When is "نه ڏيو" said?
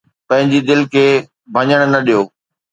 1.93-2.21